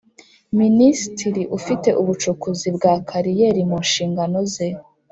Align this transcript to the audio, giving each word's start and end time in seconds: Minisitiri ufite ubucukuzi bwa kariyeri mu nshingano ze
Minisitiri 0.59 1.41
ufite 1.57 1.89
ubucukuzi 2.01 2.67
bwa 2.75 2.93
kariyeri 3.07 3.61
mu 3.69 3.77
nshingano 3.85 4.39
ze 4.53 4.67